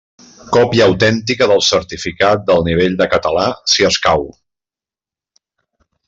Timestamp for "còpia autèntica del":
0.53-1.61